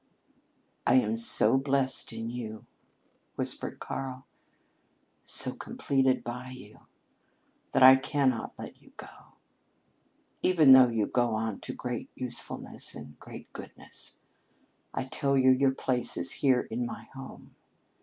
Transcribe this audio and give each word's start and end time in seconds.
"I 0.87 0.95
am 0.95 1.15
so 1.15 1.59
blessed 1.59 2.11
in 2.11 2.31
you," 2.31 2.65
whispered 3.35 3.77
Karl, 3.79 4.25
"so 5.25 5.53
completed 5.53 6.23
by 6.23 6.49
you, 6.49 6.79
that 7.71 7.83
I 7.83 7.97
cannot 7.97 8.57
let 8.57 8.81
you 8.81 8.93
go, 8.97 9.35
even 10.41 10.71
though 10.71 10.89
you 10.89 11.05
go 11.05 11.35
on 11.35 11.59
to 11.59 11.73
great 11.75 12.09
usefulness 12.15 12.95
and 12.95 13.19
great 13.19 13.53
goodness. 13.53 14.21
I 14.91 15.03
tell 15.03 15.37
you, 15.37 15.51
your 15.51 15.69
place 15.71 16.17
is 16.17 16.31
here 16.31 16.61
in 16.61 16.83
my 16.83 17.03
home. 17.13 17.53